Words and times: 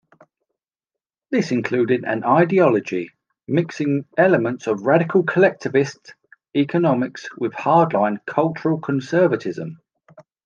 This 1.29 1.51
included 1.51 2.05
an 2.05 2.23
ideology 2.23 3.11
mixing 3.47 4.05
elements 4.17 4.65
of 4.65 4.81
radical 4.81 5.21
collectivist 5.21 6.15
economics 6.57 7.29
with 7.37 7.53
hardline 7.53 8.17
cultural 8.25 8.79
conservatism. 8.79 9.77